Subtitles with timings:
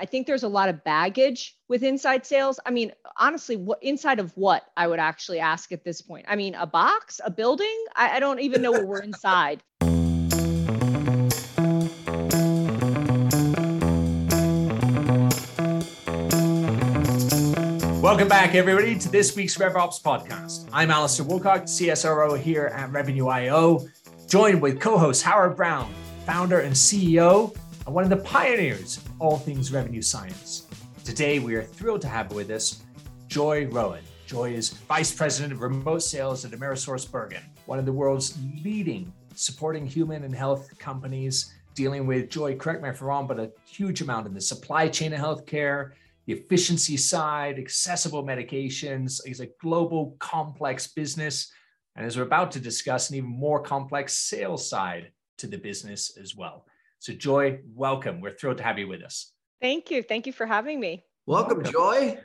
[0.00, 2.58] I think there's a lot of baggage with inside sales.
[2.64, 6.24] I mean, honestly, what inside of what I would actually ask at this point?
[6.26, 7.84] I mean, a box, a building?
[7.94, 9.62] I, I don't even know what we're inside.
[18.02, 20.66] Welcome back, everybody, to this week's RevOps podcast.
[20.72, 23.86] I'm Alistair Woolcock, CSRO here at Revenue IO,
[24.26, 25.92] joined with co host Howard Brown,
[26.24, 27.54] founder and CEO,
[27.84, 30.66] and one of the pioneers of all things revenue science.
[31.04, 32.82] Today, we are thrilled to have with us
[33.28, 34.02] Joy Rowan.
[34.26, 39.86] Joy is Vice President of Remote Sales at AmerisourceBergen, one of the world's leading supporting
[39.86, 44.00] human and health companies dealing with, Joy, correct me if I'm wrong, but a huge
[44.00, 45.92] amount in the supply chain of healthcare,
[46.26, 49.20] the efficiency side, accessible medications.
[49.24, 51.52] It's a global, complex business.
[51.96, 56.16] And as we're about to discuss, an even more complex sales side to the business
[56.18, 56.66] as well.
[57.00, 58.20] So, Joy, welcome.
[58.20, 59.32] We're thrilled to have you with us.
[59.60, 60.02] Thank you.
[60.02, 61.04] Thank you for having me.
[61.26, 61.72] Welcome, welcome.
[61.72, 62.18] Joy.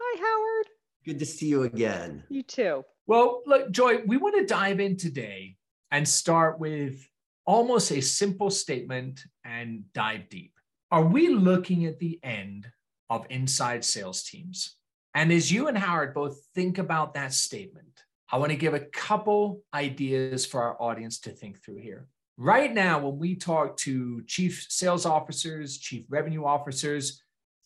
[0.00, 0.66] Hi, Howard.
[1.04, 2.24] Good to see you again.
[2.28, 2.84] You too.
[3.06, 5.56] Well, look, Joy, we want to dive in today
[5.90, 7.06] and start with
[7.46, 10.52] almost a simple statement and dive deep.
[10.90, 12.66] Are we looking at the end
[13.10, 14.76] of inside sales teams.
[15.14, 18.80] And as you and Howard both think about that statement, I want to give a
[18.80, 22.08] couple ideas for our audience to think through here.
[22.36, 27.22] Right now, when we talk to chief sales officers, chief revenue officers,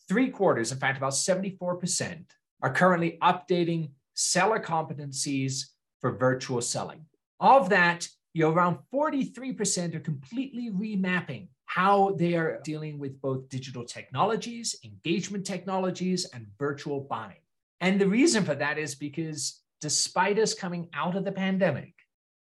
[0.07, 2.25] three quarters, in fact, about 74%,
[2.61, 5.65] are currently updating seller competencies
[6.01, 7.05] for virtual selling.
[7.39, 13.49] Of that, you know, around 43% are completely remapping how they are dealing with both
[13.49, 17.41] digital technologies, engagement technologies, and virtual buying.
[17.81, 21.93] And the reason for that is because despite us coming out of the pandemic,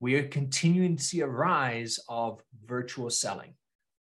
[0.00, 3.54] we are continuing to see a rise of virtual selling.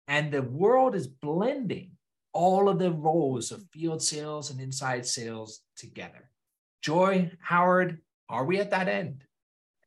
[0.09, 1.93] And the world is blending
[2.33, 6.31] all of the roles of field sales and inside sales together.
[6.83, 9.25] Joy, Howard, are we at that end?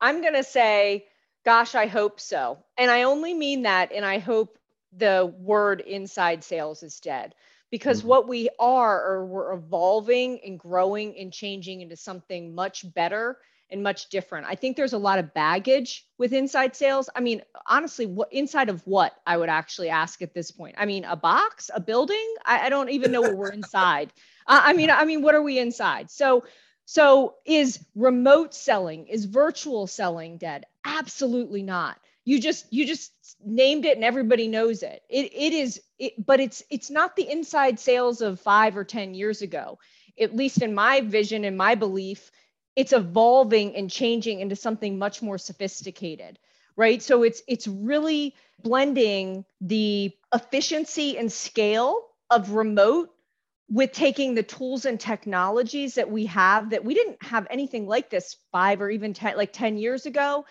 [0.02, 1.06] I'm going to say,
[1.46, 2.58] gosh, I hope so.
[2.78, 4.58] And I only mean that, and I hope
[4.92, 7.36] the word inside sales is dead
[7.70, 8.10] because mm-hmm.
[8.10, 13.38] what we are are we're evolving and growing and changing into something much better
[13.72, 14.48] and much different.
[14.48, 17.10] I think there's a lot of baggage with inside sales.
[17.16, 20.76] I mean, honestly, what inside of what I would actually ask at this point.
[20.78, 22.36] I mean, a box, a building.
[22.46, 24.12] I, I don't even know what we're inside.
[24.48, 26.10] Uh, I mean, I mean, what are we inside?
[26.10, 26.44] So,
[26.86, 30.66] so is remote selling, is virtual selling dead?
[30.86, 31.98] Absolutely not
[32.30, 33.12] you just you just
[33.44, 37.30] named it and everybody knows it it, it is it, but it's it's not the
[37.30, 39.80] inside sales of five or ten years ago
[40.20, 42.32] at least in my vision and my belief
[42.80, 46.40] it's evolving and changing into something much more sophisticated
[46.78, 53.10] right so it's it's really blending the efficiency and scale of remote
[53.70, 58.10] with taking the tools and technologies that we have that we didn't have anything like
[58.10, 60.46] this five or even 10 like 10 years ago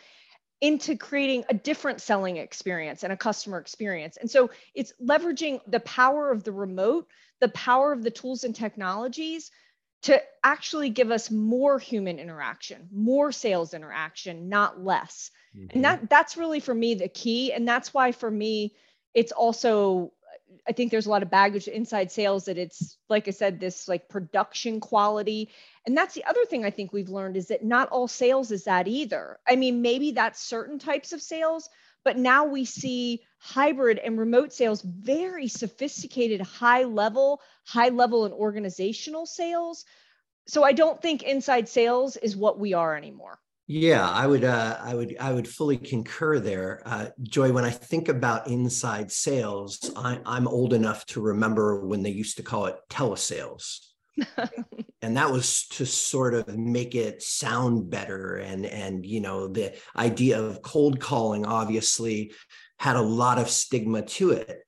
[0.61, 4.17] into creating a different selling experience and a customer experience.
[4.17, 7.07] And so it's leveraging the power of the remote,
[7.41, 9.53] the power of the tools and technologies
[10.03, 15.31] to actually give us more human interaction, more sales interaction, not less.
[15.57, 15.67] Mm-hmm.
[15.75, 18.75] And that that's really for me the key and that's why for me
[19.15, 20.13] it's also
[20.67, 23.89] I think there's a lot of baggage inside sales that it's like I said this
[23.89, 25.51] like production quality
[25.85, 28.65] and that's the other thing I think we've learned is that not all sales is
[28.65, 29.39] that either.
[29.49, 31.69] I mean maybe that's certain types of sales
[32.05, 38.35] but now we see hybrid and remote sales very sophisticated high level high level and
[38.35, 39.85] organizational sales.
[40.47, 43.39] So I don't think inside sales is what we are anymore.
[43.67, 47.53] Yeah, I would, uh, I would, I would fully concur there, uh, Joy.
[47.53, 52.39] When I think about inside sales, I, I'm old enough to remember when they used
[52.39, 53.81] to call it telesales,
[55.03, 58.37] and that was to sort of make it sound better.
[58.37, 62.33] And and you know the idea of cold calling obviously
[62.79, 64.61] had a lot of stigma to it.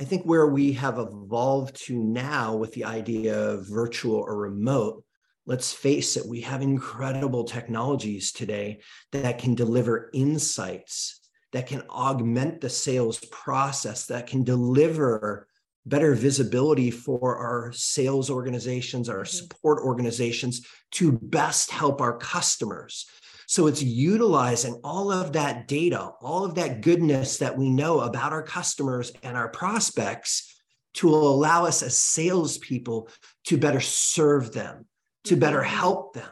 [0.00, 5.04] I think where we have evolved to now with the idea of virtual or remote
[5.46, 8.80] let's face it, we have incredible technologies today
[9.10, 11.20] that can deliver insights,
[11.52, 15.48] that can augment the sales process, that can deliver
[15.86, 19.26] better visibility for our sales organizations, our mm-hmm.
[19.26, 23.06] support organizations to best help our customers.
[23.46, 28.32] So it's utilizing all of that data, all of that goodness that we know about
[28.32, 30.48] our customers and our prospects
[30.94, 33.08] to allow us as salespeople
[33.46, 34.86] to better serve them,
[35.24, 36.28] to better help them.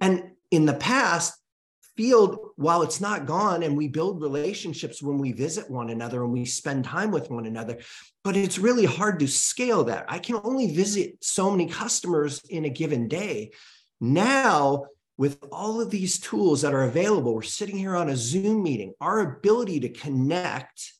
[0.00, 1.34] And in the past,
[1.96, 6.32] field, while it's not gone, and we build relationships when we visit one another and
[6.32, 7.78] we spend time with one another,
[8.22, 10.04] but it's really hard to scale that.
[10.08, 13.52] I can only visit so many customers in a given day.
[14.00, 14.86] Now,
[15.16, 18.94] with all of these tools that are available, we're sitting here on a Zoom meeting,
[19.00, 20.92] our ability to connect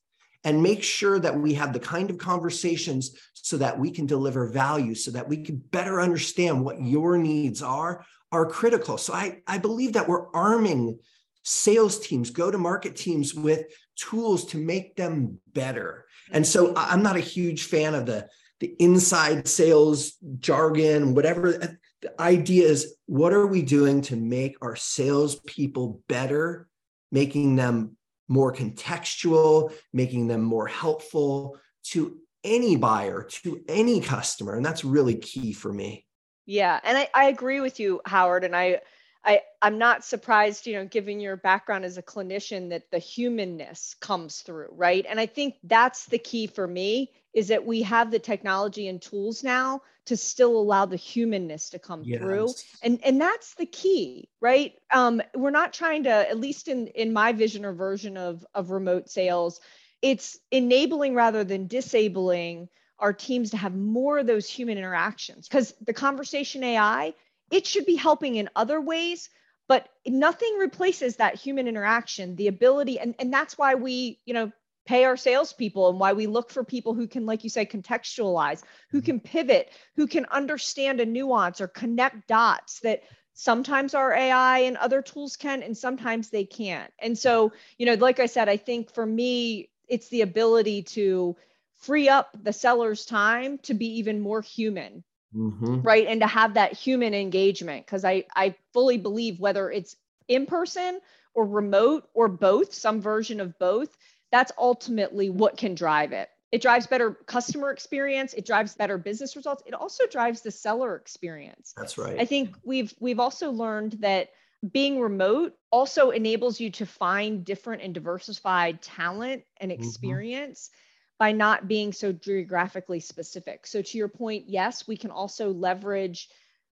[0.44, 4.46] and make sure that we have the kind of conversations so that we can deliver
[4.46, 8.98] value, so that we can better understand what your needs are, are critical.
[8.98, 10.98] So I, I believe that we're arming
[11.44, 16.04] sales teams, go to market teams with tools to make them better.
[16.32, 18.28] And so I'm not a huge fan of the,
[18.58, 21.62] the inside sales jargon, whatever.
[21.62, 21.68] Uh,
[22.02, 26.66] the idea is what are we doing to make our salespeople better,
[27.12, 27.96] making them
[28.26, 34.56] more contextual, making them more helpful to any buyer, to any customer.
[34.56, 36.03] And that's really key for me.
[36.46, 36.78] Yeah.
[36.82, 38.44] And I, I agree with you, Howard.
[38.44, 38.80] And I,
[39.24, 43.96] I, I'm not surprised, you know, given your background as a clinician, that the humanness
[44.00, 45.06] comes through, right?
[45.08, 49.02] And I think that's the key for me is that we have the technology and
[49.02, 52.20] tools now to still allow the humanness to come yes.
[52.20, 52.52] through
[52.82, 57.12] and and that's the key right um, we're not trying to at least in in
[57.12, 59.60] my vision or version of of remote sales
[60.02, 62.68] it's enabling rather than disabling
[63.04, 67.12] our teams to have more of those human interactions because the conversation ai
[67.50, 69.28] it should be helping in other ways
[69.68, 74.50] but nothing replaces that human interaction the ability and, and that's why we you know
[74.86, 78.62] pay our salespeople and why we look for people who can, like you say, contextualize,
[78.90, 79.06] who mm-hmm.
[79.06, 83.02] can pivot, who can understand a nuance or connect dots that
[83.32, 86.92] sometimes our AI and other tools can, and sometimes they can't.
[86.98, 91.36] And so, you know, like I said, I think for me, it's the ability to
[91.84, 95.04] free up the seller's time to be even more human.
[95.34, 95.80] Mm-hmm.
[95.80, 96.06] Right.
[96.06, 97.86] And to have that human engagement.
[97.86, 99.96] Cause I, I fully believe whether it's
[100.28, 101.00] in person
[101.34, 103.88] or remote or both, some version of both,
[104.30, 106.28] that's ultimately what can drive it.
[106.52, 109.64] It drives better customer experience, it drives better business results.
[109.66, 111.74] It also drives the seller experience.
[111.76, 112.18] That's right.
[112.18, 114.28] I think we've we've also learned that
[114.72, 119.82] being remote also enables you to find different and diversified talent and mm-hmm.
[119.82, 120.80] experience mm-hmm.
[121.18, 123.66] By not being so geographically specific.
[123.66, 126.28] So to your point, yes, we can also leverage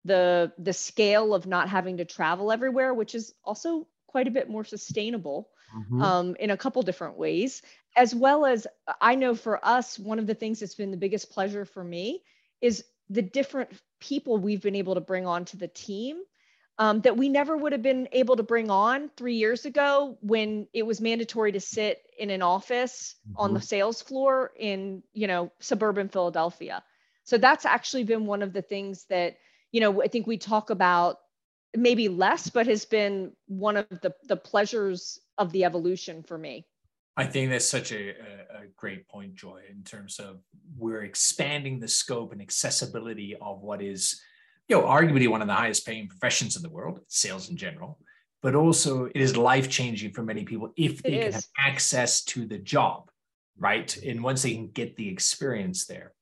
[0.04, 4.48] the the scale of not having to travel everywhere, which is also quite a bit
[4.48, 6.02] more sustainable mm-hmm.
[6.02, 7.62] um, in a couple different ways,
[7.96, 8.66] as well as
[9.00, 12.22] I know for us, one of the things that's been the biggest pleasure for me
[12.60, 13.70] is the different
[14.00, 16.22] people we've been able to bring onto the team
[16.78, 20.66] um, that we never would have been able to bring on three years ago when
[20.72, 23.40] it was mandatory to sit in an office mm-hmm.
[23.40, 26.84] on the sales floor in you know suburban Philadelphia.
[27.25, 29.38] So that's actually been one of the things that
[29.72, 31.19] you know I think we talk about
[31.75, 36.67] maybe less, but has been one of the the pleasures of the evolution for me.
[37.17, 40.38] I think that's such a, a, a, great point, Joy, in terms of
[40.78, 44.23] we're expanding the scope and accessibility of what is,
[44.69, 47.99] you know, arguably one of the highest paying professions in the world, sales in general,
[48.42, 52.46] but also it is life changing for many people if they can have access to
[52.46, 53.10] the job,
[53.58, 53.96] right?
[53.98, 56.14] And once they can get the experience there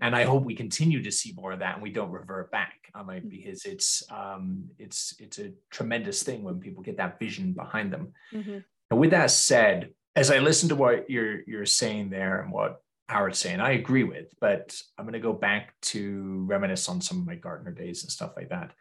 [0.00, 2.74] and I hope we continue to see more of that and we don't revert back.
[2.94, 3.28] I mean, mm-hmm.
[3.28, 8.12] because it's um, it's it's a tremendous thing when people get that vision behind them.
[8.32, 8.58] Mm-hmm.
[8.90, 12.80] And with that said, as I listen to what you're you're saying there and what
[13.08, 17.20] Howard's saying, I agree with, but I'm going to go back to reminisce on some
[17.20, 18.72] of my Gartner days and stuff like that.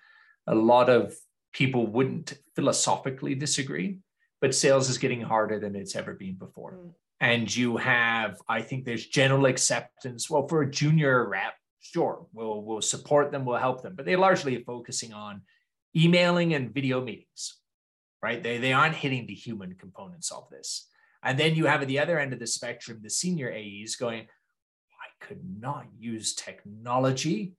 [0.47, 1.15] A lot of
[1.55, 3.99] people wouldn't philosophically disagree,
[4.41, 6.73] but sales is getting harder than it's ever been before.
[6.73, 6.93] Mm.
[7.21, 10.29] And you have i think there's general acceptance.
[10.29, 14.25] Well for a junior rep sure we'll we'll support them we'll help them but they're
[14.27, 15.43] largely focusing on
[15.95, 17.43] emailing and video meetings
[18.25, 18.41] right?
[18.41, 20.87] They, they aren't hitting the human components of this.
[21.21, 24.21] And then you have at the other end of the spectrum the senior aes going
[25.05, 27.53] i could not use technology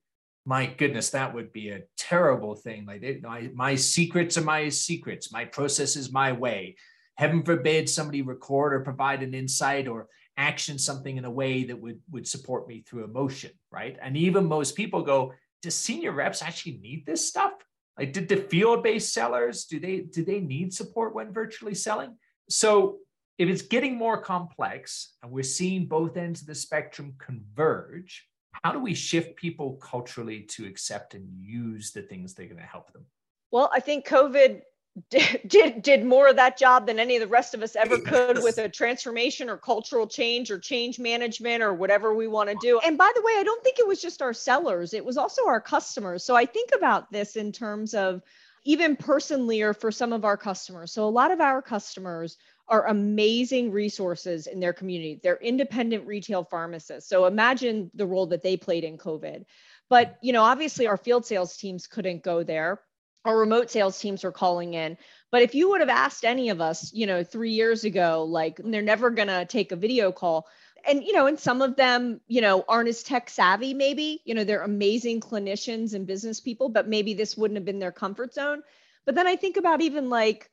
[0.47, 2.87] my goodness that would be a terrible thing.
[2.87, 5.33] Like my, my secrets are my secrets.
[5.33, 6.76] My process is my way.
[7.17, 11.81] Heaven forbid somebody record or provide an insight or action something in a way that
[11.81, 13.99] would would support me through emotion right?
[14.00, 17.53] And even most people go do senior reps actually need this stuff?
[17.99, 22.17] Like did the field-based sellers do they do they need support when virtually selling?
[22.49, 22.99] So
[23.38, 28.26] if it's getting more complex and we're seeing both ends of the spectrum converge
[28.64, 32.58] how do we shift people culturally to accept and use the things that are going
[32.58, 33.04] to help them
[33.50, 34.62] well i think covid
[35.10, 38.42] did, did more of that job than any of the rest of us ever could
[38.42, 42.80] with a transformation or cultural change or change management or whatever we want to do.
[42.80, 45.46] And by the way, I don't think it was just our sellers, it was also
[45.46, 46.25] our customers.
[46.25, 48.22] So I think about this in terms of
[48.64, 50.92] even personally or for some of our customers.
[50.92, 52.36] So a lot of our customers
[52.68, 55.20] are amazing resources in their community.
[55.23, 57.08] They're independent retail pharmacists.
[57.08, 59.44] So imagine the role that they played in COVID.
[59.88, 62.80] But, you know, obviously our field sales teams couldn't go there.
[63.25, 64.99] Our remote sales teams were calling in.
[65.30, 68.61] But if you would have asked any of us, you know, 3 years ago like
[68.62, 70.49] they're never going to take a video call,
[70.87, 74.35] and you know and some of them you know aren't as tech savvy maybe you
[74.35, 78.32] know they're amazing clinicians and business people but maybe this wouldn't have been their comfort
[78.32, 78.62] zone
[79.04, 80.50] but then i think about even like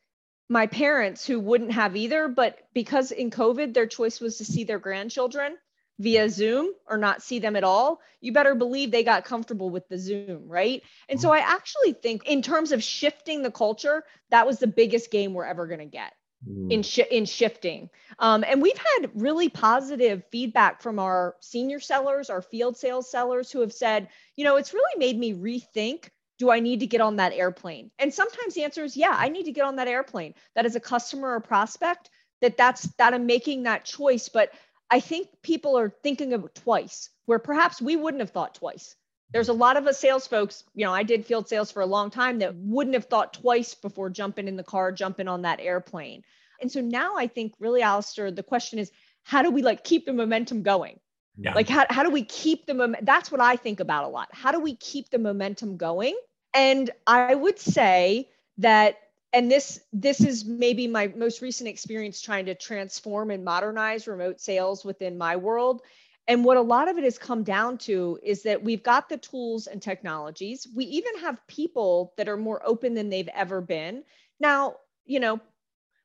[0.53, 4.63] my parents who wouldn't have either but because in covid their choice was to see
[4.63, 5.57] their grandchildren
[5.99, 9.87] via zoom or not see them at all you better believe they got comfortable with
[9.89, 11.43] the zoom right and so mm-hmm.
[11.43, 15.43] i actually think in terms of shifting the culture that was the biggest game we're
[15.45, 16.13] ever going to get
[16.45, 16.85] in mm.
[16.85, 17.89] sh- in shifting.
[18.19, 23.49] Um, and we've had really positive feedback from our senior sellers, our field sales sellers
[23.49, 26.09] who have said, you know, it's really made me rethink
[26.39, 27.91] do I need to get on that airplane?
[27.99, 30.33] And sometimes the answer is yeah, I need to get on that airplane.
[30.55, 32.09] That is a customer or prospect
[32.41, 34.51] that that's that I'm making that choice, but
[34.89, 38.95] I think people are thinking of it twice where perhaps we wouldn't have thought twice.
[39.31, 41.87] There's a lot of us sales folks, you know, I did field sales for a
[41.87, 45.59] long time that wouldn't have thought twice before jumping in the car, jumping on that
[45.59, 46.21] airplane.
[46.61, 48.91] And so now I think really, Alistair, the question is
[49.23, 50.99] how do we like keep the momentum going?
[51.37, 51.53] Yeah.
[51.53, 53.05] Like how, how do we keep the momentum?
[53.05, 54.29] That's what I think about a lot.
[54.31, 56.17] How do we keep the momentum going?
[56.53, 58.97] And I would say that
[59.31, 64.39] and this this is maybe my most recent experience trying to transform and modernize remote
[64.39, 65.81] sales within my world
[66.27, 69.17] and what a lot of it has come down to is that we've got the
[69.17, 70.67] tools and technologies.
[70.73, 74.03] We even have people that are more open than they've ever been.
[74.39, 75.41] Now, you know,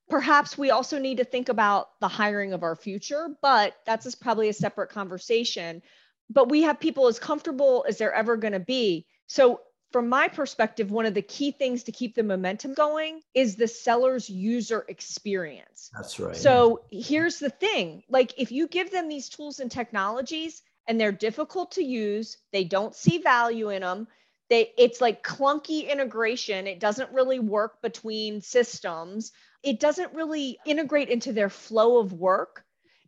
[0.08, 4.48] perhaps we also need to think about the hiring of our future, but that's probably
[4.48, 5.82] a separate conversation.
[6.30, 9.06] But we have people as comfortable as they're ever going to be.
[9.26, 9.60] So
[9.92, 13.68] from my perspective, one of the key things to keep the momentum going is the
[13.68, 15.90] seller's user experience.
[15.94, 16.36] That's right.
[16.36, 21.12] So here's the thing like, if you give them these tools and technologies and they're
[21.12, 24.08] difficult to use, they don't see value in them.
[24.50, 26.66] They, it's like clunky integration.
[26.66, 29.32] It doesn't really work between systems.
[29.62, 32.64] It doesn't really integrate into their flow of work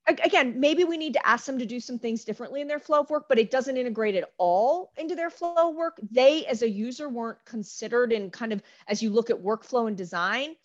[0.07, 3.01] again, maybe we need to ask them to do some things differently in their flow
[3.01, 5.99] of work, but it doesn't integrate at all into their flow of work.
[6.11, 9.97] They, as a user, weren't considered in kind of as you look at workflow and
[9.97, 10.57] design,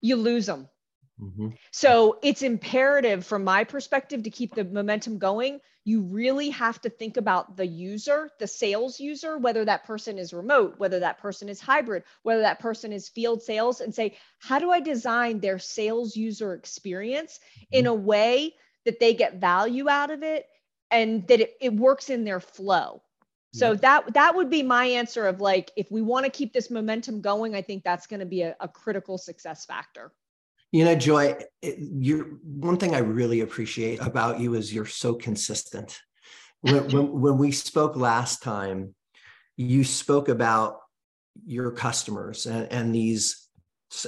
[0.00, 0.68] you lose them.
[1.22, 1.48] Mm-hmm.
[1.70, 5.60] So it's imperative from my perspective to keep the momentum going.
[5.84, 10.32] You really have to think about the user, the sales user, whether that person is
[10.32, 14.58] remote, whether that person is hybrid, whether that person is field sales, and say, how
[14.58, 17.78] do I design their sales user experience mm-hmm.
[17.78, 20.46] in a way that they get value out of it
[20.90, 23.02] and that it, it works in their flow?
[23.54, 23.78] So yeah.
[23.82, 27.20] that that would be my answer of like if we want to keep this momentum
[27.20, 30.10] going, I think that's going to be a, a critical success factor.
[30.72, 36.00] You know, Joy, you one thing I really appreciate about you is you're so consistent.
[36.62, 38.94] When, when, when we spoke last time,
[39.58, 40.78] you spoke about
[41.44, 43.48] your customers and, and these,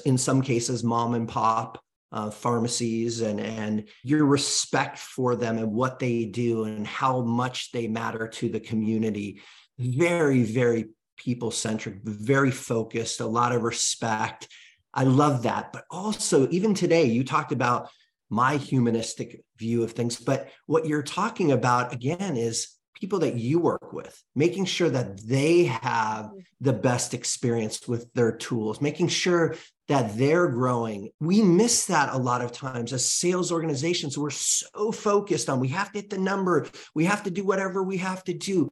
[0.06, 5.71] in some cases, mom and pop uh, pharmacies and, and your respect for them and
[5.71, 9.42] what they do and how much they matter to the community.
[9.78, 14.49] Very, very people centric, very focused, a lot of respect
[14.95, 15.73] I love that.
[15.73, 17.91] But also, even today, you talked about
[18.31, 20.17] my humanistic view of things.
[20.17, 25.21] But what you're talking about again is people that you work with, making sure that
[25.27, 29.57] they have the best experience with their tools, making sure
[29.89, 31.11] that they're growing.
[31.21, 34.17] We miss that a lot of times as sales organizations.
[34.17, 37.83] We're so focused on we have to hit the number, we have to do whatever
[37.83, 38.71] we have to do.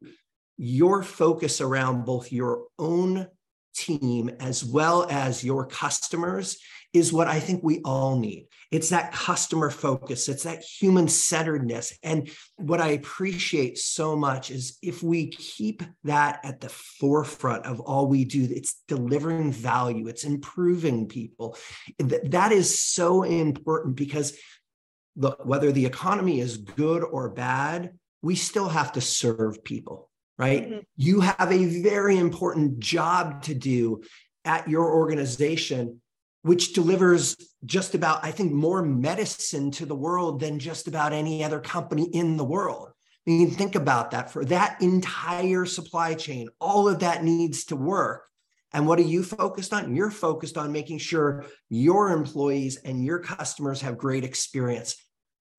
[0.57, 3.27] Your focus around both your own
[3.75, 6.59] team as well as your customers
[6.93, 8.49] is what I think we all need.
[8.71, 11.97] It's that customer focus, it's that human centeredness.
[12.03, 17.81] And what I appreciate so much is if we keep that at the forefront of
[17.81, 21.57] all we do, it's delivering value, it's improving people.
[21.99, 24.37] That is so important because
[25.17, 30.11] look, whether the economy is good or bad, we still have to serve people
[30.43, 30.65] right?
[30.69, 30.79] Mm-hmm.
[30.97, 34.03] You have a very important job to do
[34.45, 36.01] at your organization,
[36.43, 41.45] which delivers just about, I think, more medicine to the world than just about any
[41.45, 42.89] other company in the world.
[43.25, 47.77] I mean, think about that for that entire supply chain, all of that needs to
[47.77, 48.27] work.
[48.73, 49.95] And what are you focused on?
[49.95, 54.97] You're focused on making sure your employees and your customers have great experience.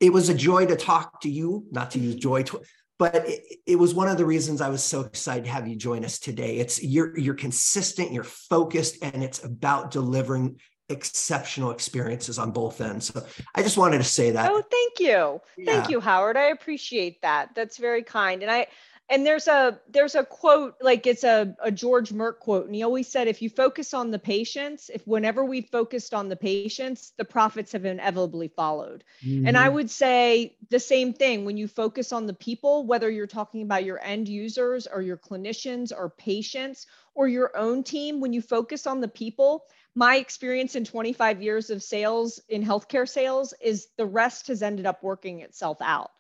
[0.01, 2.61] It was a joy to talk to you, not to use joy, to,
[3.00, 5.75] but it, it, was one of the reasons I was so excited to have you
[5.75, 6.57] join us today.
[6.57, 10.59] It's you're you're consistent, you're focused, and it's about delivering
[10.89, 13.07] exceptional experiences on both ends.
[13.07, 14.51] So I just wanted to say that.
[14.51, 15.41] Oh, thank you.
[15.57, 15.65] Yeah.
[15.65, 16.38] Thank you, Howard.
[16.38, 17.50] I appreciate that.
[17.55, 18.41] That's very kind.
[18.41, 18.67] And I
[19.10, 22.83] and there's a there's a quote like it's a, a george merck quote and he
[22.83, 27.12] always said if you focus on the patients if whenever we focused on the patients
[27.17, 29.48] the profits have inevitably followed mm-hmm.
[29.48, 29.75] and i mm-hmm.
[29.75, 33.83] would say the same thing when you focus on the people whether you're talking about
[33.83, 38.88] your end users or your clinicians or patients or your own team when you focus
[38.88, 44.05] on the people my experience in 25 years of sales in healthcare sales is the
[44.05, 46.12] rest has ended up working itself out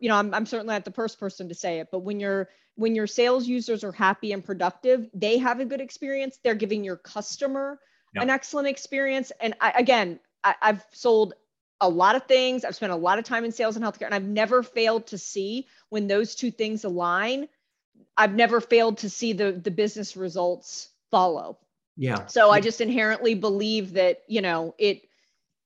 [0.00, 2.48] you know, I'm, I'm certainly not the first person to say it, but when your
[2.76, 6.38] when your sales users are happy and productive, they have a good experience.
[6.42, 7.78] They're giving your customer
[8.14, 8.24] yep.
[8.24, 9.30] an excellent experience.
[9.40, 11.34] And I, again, I, I've sold
[11.80, 12.64] a lot of things.
[12.64, 15.18] I've spent a lot of time in sales and healthcare, and I've never failed to
[15.18, 17.48] see when those two things align.
[18.16, 21.58] I've never failed to see the the business results follow.
[21.96, 22.26] Yeah.
[22.26, 25.02] So I just inherently believe that you know it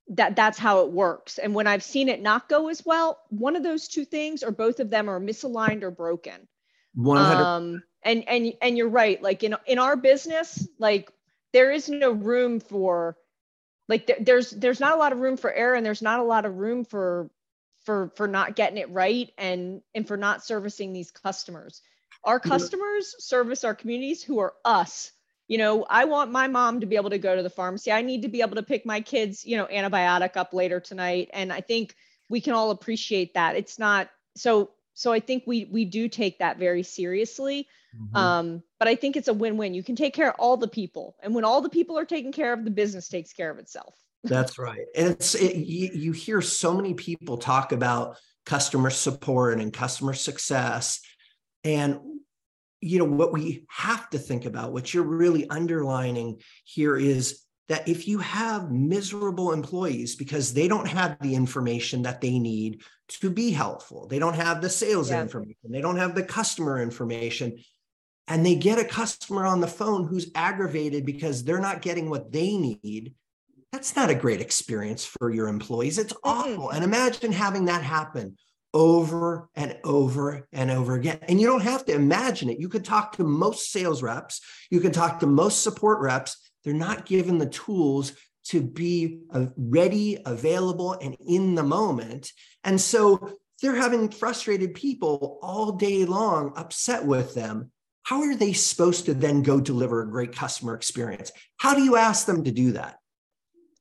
[0.08, 1.38] that that's how it works.
[1.38, 4.50] And when I've seen it not go as well, one of those two things or
[4.50, 6.48] both of them are misaligned or broken.
[6.94, 11.10] 100 um and and and you're right like in in our business like
[11.52, 13.16] there is no room for
[13.88, 16.24] like th- there's there's not a lot of room for error and there's not a
[16.24, 17.30] lot of room for
[17.84, 21.82] for for not getting it right and and for not servicing these customers
[22.24, 25.12] our customers service our communities who are us
[25.48, 27.92] you know i want my mom to be able to go to the pharmacy.
[27.92, 31.30] I need to be able to pick my kids you know antibiotic up later tonight.
[31.32, 31.94] And i think
[32.28, 33.56] we can all appreciate that.
[33.56, 37.68] It's not so so i think we we do take that very seriously.
[37.94, 38.16] Mm-hmm.
[38.16, 39.74] um but i think it's a win-win.
[39.74, 41.16] You can take care of all the people.
[41.22, 43.94] And when all the people are taken care of the business takes care of itself.
[44.24, 44.86] That's right.
[44.96, 50.14] And it's it, you, you hear so many people talk about customer support and customer
[50.14, 51.00] success.
[51.62, 52.00] And
[52.84, 57.88] you know what we have to think about what you're really underlining here is that
[57.88, 63.30] if you have miserable employees because they don't have the information that they need to
[63.30, 65.22] be helpful they don't have the sales yeah.
[65.22, 67.58] information they don't have the customer information
[68.28, 72.30] and they get a customer on the phone who's aggravated because they're not getting what
[72.30, 73.14] they need
[73.72, 75.98] that's not a great experience for your employees.
[75.98, 76.70] It's awful.
[76.70, 78.36] And imagine having that happen
[78.74, 81.18] over and over and over again.
[81.28, 82.60] And you don't have to imagine it.
[82.60, 86.36] You could talk to most sales reps, you can talk to most support reps.
[86.64, 88.12] They're not given the tools
[88.46, 92.32] to be uh, ready, available, and in the moment.
[92.64, 97.70] And so they're having frustrated people all day long, upset with them.
[98.02, 101.32] How are they supposed to then go deliver a great customer experience?
[101.56, 102.98] How do you ask them to do that?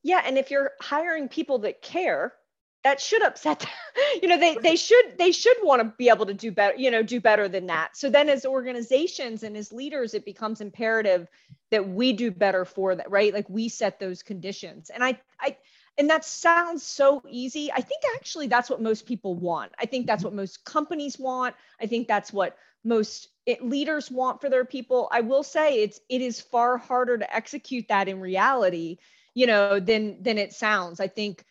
[0.03, 0.21] Yeah.
[0.25, 2.33] And if you're hiring people that care,
[2.83, 3.69] that should upset them.
[4.21, 6.91] you know they they should they should want to be able to do better you
[6.91, 7.95] know do better than that.
[7.97, 11.27] So then as organizations and as leaders it becomes imperative
[11.71, 13.33] that we do better for that right?
[13.33, 14.89] Like we set those conditions.
[14.89, 15.57] And i i
[15.97, 17.71] and that sounds so easy.
[17.71, 19.71] I think actually that's what most people want.
[19.79, 20.29] I think that's mm-hmm.
[20.29, 21.55] what most companies want.
[21.79, 25.07] I think that's what most it, leaders want for their people.
[25.11, 28.97] I will say it's it is far harder to execute that in reality
[29.35, 30.99] you know than than it sounds.
[30.99, 31.45] I think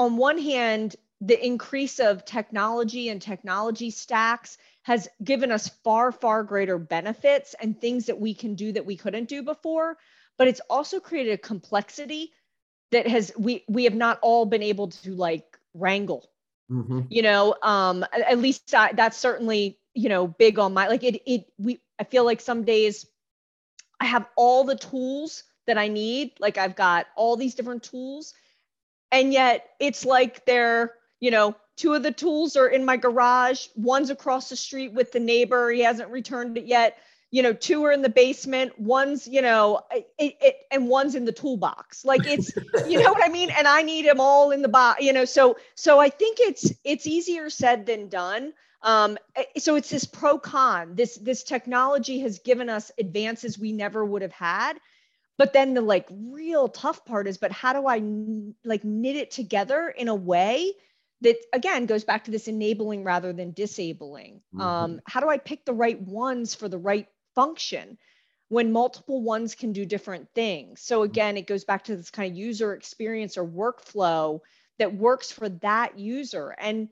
[0.00, 6.42] on one hand, the increase of technology and technology stacks has given us far, far
[6.42, 9.98] greater benefits and things that we can do that we couldn't do before.
[10.38, 12.32] But it's also created a complexity
[12.92, 16.30] that has we we have not all been able to like wrangle.
[16.70, 17.00] Mm-hmm.
[17.10, 21.20] You know, um, at least I, that's certainly you know big on my like it.
[21.26, 23.04] It we I feel like some days
[24.00, 26.32] I have all the tools that I need.
[26.40, 28.32] Like I've got all these different tools,
[29.12, 33.68] and yet it's like they're you know two of the tools are in my garage.
[33.74, 35.70] One's across the street with the neighbor.
[35.70, 36.98] He hasn't returned it yet.
[37.30, 38.78] You know two are in the basement.
[38.78, 42.04] One's you know it, it, and one's in the toolbox.
[42.04, 42.52] Like it's
[42.88, 43.50] you know what i mean?
[43.50, 46.72] And i need them all in the box you know so so i think it's
[46.84, 48.52] it's easier said than done.
[48.82, 53.72] Um, eh, so it's this pro con this this technology has given us advances we
[53.72, 54.80] never would have had
[55.40, 58.02] but then the like real tough part is but how do i
[58.62, 60.70] like knit it together in a way
[61.22, 64.60] that again goes back to this enabling rather than disabling mm-hmm.
[64.60, 67.96] um, how do i pick the right ones for the right function
[68.48, 71.10] when multiple ones can do different things so mm-hmm.
[71.10, 74.40] again it goes back to this kind of user experience or workflow
[74.78, 76.90] that works for that user and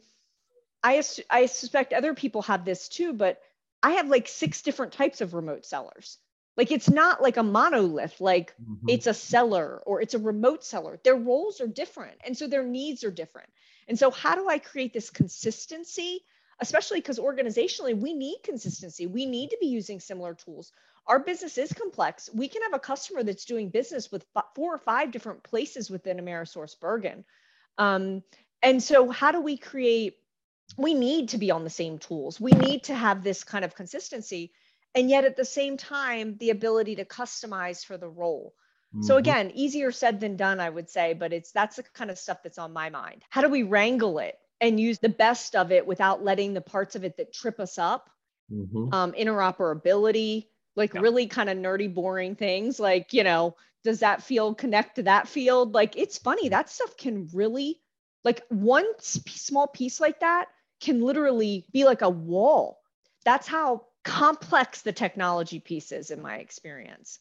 [0.82, 3.42] i i suspect other people have this too but
[3.82, 6.18] i have like six different types of remote sellers
[6.58, 8.88] like it's not like a monolith, like mm-hmm.
[8.88, 11.00] it's a seller or it's a remote seller.
[11.02, 12.18] Their roles are different.
[12.26, 13.48] And so their needs are different.
[13.88, 16.20] And so, how do I create this consistency
[16.60, 19.06] especially because organizationally we need consistency.
[19.06, 20.72] We need to be using similar tools.
[21.06, 22.28] Our business is complex.
[22.34, 26.18] We can have a customer that's doing business with four or five different places within
[26.18, 27.24] Amerisource Bergen.
[27.78, 28.22] Um,
[28.62, 30.16] and so, how do we create?
[30.76, 32.40] We need to be on the same tools.
[32.40, 34.52] We need to have this kind of consistency,
[34.98, 38.52] and yet at the same time, the ability to customize for the role.
[38.92, 39.04] Mm-hmm.
[39.04, 42.18] So again, easier said than done, I would say, but it's that's the kind of
[42.18, 43.22] stuff that's on my mind.
[43.30, 46.96] How do we wrangle it and use the best of it without letting the parts
[46.96, 48.10] of it that trip us up?
[48.52, 48.92] Mm-hmm.
[48.92, 51.00] Um, interoperability, like yeah.
[51.00, 55.28] really kind of nerdy, boring things, like you know, does that field connect to that
[55.28, 55.74] field?
[55.74, 57.80] Like it's funny that stuff can really,
[58.24, 60.46] like one small piece like that
[60.80, 62.80] can literally be like a wall.
[63.24, 67.18] That's how complex the technology piece is in my experience.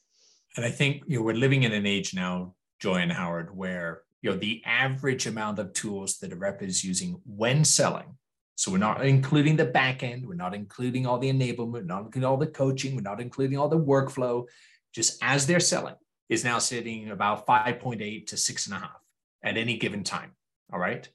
[0.56, 4.02] And I think you know we're living in an age now, Joy and Howard, where
[4.22, 8.18] you know the average amount of tools that a rep is using when selling.
[8.56, 12.26] So we're not including the back end, we're not including all the enablement, not including
[12.26, 14.46] all the coaching, we're not including all the workflow.
[14.94, 15.94] Just as they're selling,
[16.30, 19.00] is now sitting about 5.8 to six and a half
[19.44, 20.32] at any given time.
[20.72, 21.08] All right.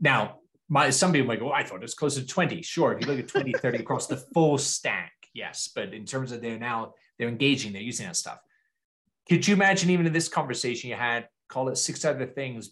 [0.00, 0.38] Now,
[0.70, 2.62] my some people might go, I thought it was closer to 20.
[2.62, 5.68] Sure, if you look at 20, 30 across the full stack, yes.
[5.74, 8.38] But in terms of they're now they're engaging, they're using that stuff.
[9.28, 12.70] Could you imagine even in this conversation you had, call it six other things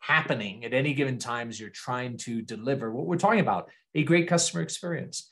[0.00, 4.02] happening at any given time as you're trying to deliver what we're talking about, a
[4.02, 5.28] great customer experience.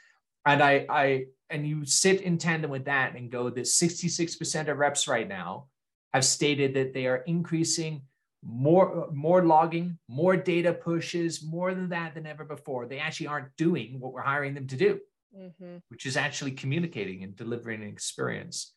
[0.47, 4.79] And I, I, and you sit in tandem with that and go that 66% of
[4.79, 5.67] reps right now
[6.15, 8.03] have stated that they are increasing
[8.45, 13.55] more more logging more data pushes more than that than ever before they actually aren't
[13.57, 15.01] doing what we're hiring them to do
[15.37, 15.77] mm-hmm.
[15.89, 18.75] which is actually communicating and delivering an experience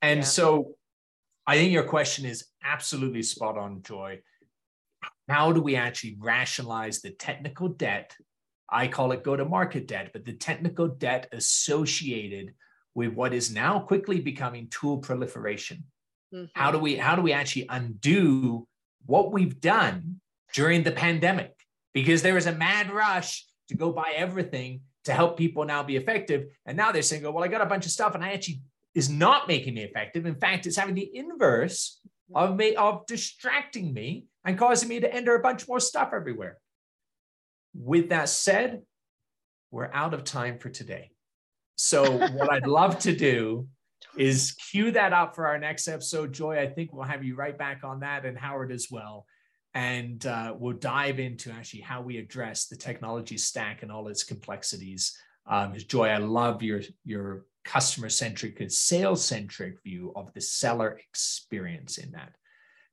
[0.00, 0.24] and yeah.
[0.24, 0.76] so
[1.46, 4.20] I think your question is absolutely spot on, Joy.
[5.28, 8.14] How do we actually rationalize the technical debt?
[8.70, 12.54] I call it go to market debt, but the technical debt associated
[12.94, 15.84] with what is now quickly becoming tool proliferation.
[16.34, 16.46] Mm-hmm.
[16.54, 18.66] How do we how do we actually undo
[19.06, 20.20] what we've done
[20.54, 21.52] during the pandemic?
[21.92, 25.96] Because there was a mad rush to go buy everything to help people now be
[25.96, 26.46] effective.
[26.66, 28.62] And now they're saying, well, I got a bunch of stuff and I actually
[28.94, 30.26] is not making me effective.
[30.26, 32.00] In fact, it's having the inverse
[32.34, 36.58] of me of distracting me and causing me to enter a bunch more stuff everywhere.
[37.74, 38.82] With that said,
[39.70, 41.10] we're out of time for today.
[41.76, 43.66] So what I'd love to do
[44.16, 46.32] is cue that up for our next episode.
[46.32, 49.26] Joy, I think we'll have you right back on that and Howard as well.
[49.74, 54.22] And uh, we'll dive into actually how we address the technology stack and all its
[54.22, 55.16] complexities.
[55.46, 60.98] Um, Joy, I love your your customer centric and sales centric view of the seller
[61.08, 62.34] experience in that.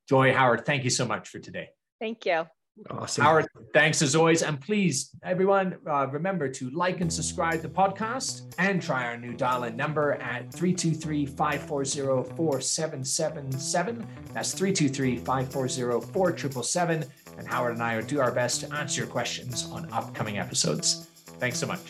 [0.09, 1.69] Joy Howard, thank you so much for today.
[1.99, 2.45] Thank you.
[2.89, 3.23] Awesome.
[3.23, 4.41] Howard, thanks as always.
[4.41, 9.17] And please, everyone, uh, remember to like and subscribe to the podcast and try our
[9.17, 14.07] new dial in number at 323 540 4777.
[14.33, 17.05] That's 323 540 4777.
[17.37, 21.07] And Howard and I will do our best to answer your questions on upcoming episodes.
[21.39, 21.81] Thanks so much.